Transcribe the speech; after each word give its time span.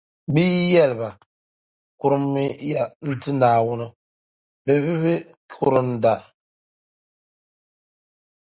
Bɛ 0.33 0.41
yi 0.53 0.61
yɛli 0.73 0.95
ba: 1.01 1.09
Kurummi 1.99 2.43
ya 2.71 2.83
n-ti 3.09 3.31
Naawuni, 3.39 3.87
bɛ 4.65 4.73
bi 5.01 5.13
kurinda. 5.51 6.13